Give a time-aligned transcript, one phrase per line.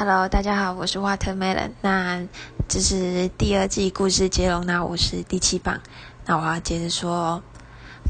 [0.00, 1.72] Hello，大家好，我是 Watermelon。
[1.82, 2.22] 那
[2.66, 5.78] 这是第二季故事接龙，那我是第七棒。
[6.24, 7.42] 那我要接着说，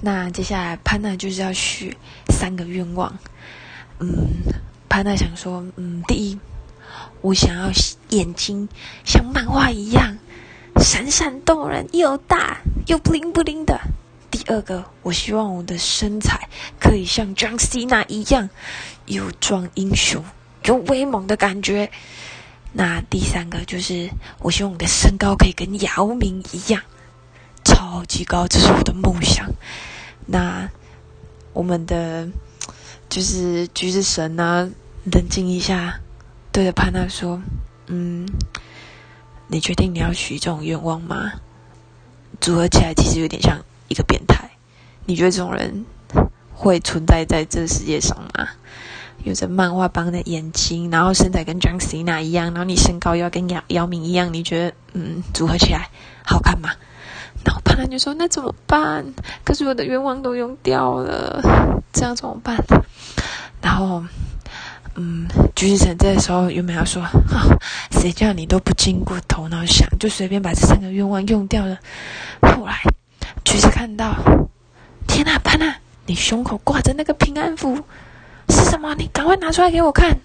[0.00, 1.96] 那接下来潘娜就是要许
[2.29, 3.18] 三个愿望。
[3.98, 4.08] 嗯，
[4.88, 6.38] 潘娜想说，嗯，第一，
[7.22, 7.72] 我想要
[8.10, 8.68] 眼睛
[9.04, 10.16] 像漫画一样
[10.76, 13.80] 闪闪动人，又大又 bling bling 的。
[14.30, 18.48] 第二个，我希望我的身材可以像 John Cena 一样
[19.06, 20.24] 又壮英雄。
[20.70, 21.91] 有威猛的感觉。
[22.73, 24.08] 那第三个就是，
[24.38, 26.80] 我希望我的身高可以跟姚明一样，
[27.64, 29.50] 超级高，这是我的梦想。
[30.26, 30.70] 那
[31.52, 32.28] 我们的
[33.09, 34.70] 就是橘子神呢，
[35.12, 35.98] 冷静一下，
[36.52, 37.42] 对着潘娜说
[37.88, 38.28] ：“嗯，
[39.48, 41.32] 你确定你要许这种愿望吗？
[42.40, 44.48] 组合起来其实有点像一个变态。
[45.06, 45.84] 你觉得这种人
[46.54, 48.50] 会存在在这个世界上吗？”
[49.24, 55.88] 有着漫画般的眼睛，然后身材跟 John Cena 一样，然后你身高又要跟姚姚明一样，你觉得嗯组合起来
[56.24, 56.71] 好看吗？
[57.45, 59.02] 然后潘兰就说：“那怎么办？
[59.45, 61.40] 可是我的愿望都用掉了，
[61.90, 62.62] 这样怎么办？”
[63.62, 64.05] 然后
[64.95, 67.47] 嗯，橘子城这时候有没有说：“哈
[67.93, 71.79] 谁叫你都不经过头脑想，就随便把这三个愿望用掉了？”
[72.43, 72.83] 后来
[73.43, 74.15] 橘子看到，
[75.09, 75.75] 天呐，潘娜，
[76.05, 77.83] 你胸口挂着那个平安符。
[78.51, 78.95] 是什么？
[78.97, 80.17] 你赶快拿出来给我看。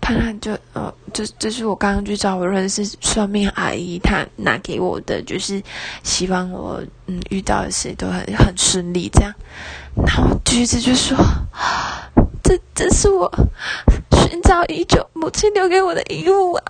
[0.00, 5.60] 潘汉就呃，这这是我刚刚去找我认识算命阿姨，她拿给我的，就是
[6.02, 9.34] 希望我嗯遇到的事都很很顺利这样。
[10.06, 11.16] 然后橘子就说
[12.42, 13.30] ：“这这是我
[14.12, 16.62] 寻找已久母亲留给我的遗物啊！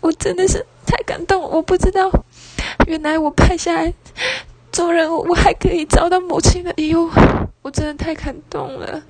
[0.00, 2.10] 我真的是太感动，我不知道
[2.86, 3.92] 原来我拍下来
[4.70, 7.10] 做人，我还可以找到母亲的遗物，
[7.62, 9.02] 我真的太感动了。”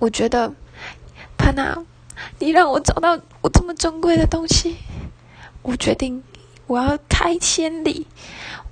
[0.00, 0.50] 我觉得，
[1.36, 1.76] 潘娜，
[2.38, 4.78] 你让我找到我这么珍贵的东西，
[5.60, 6.24] 我决定
[6.66, 8.06] 我要开千里，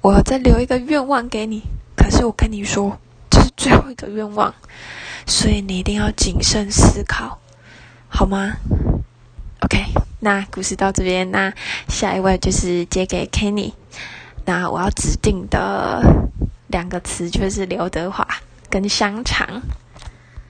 [0.00, 1.64] 我要再留一个愿望给你。
[1.94, 4.54] 可是我跟你说，这是最后一个愿望，
[5.26, 7.38] 所以你一定要谨慎思考，
[8.08, 8.54] 好吗
[9.60, 9.84] ？OK，
[10.20, 11.52] 那故事到这边，那
[11.88, 13.74] 下一位就是接给 Kenny。
[14.46, 16.00] 那我要指定的
[16.68, 18.26] 两个词就是刘德华
[18.70, 19.60] 跟香肠。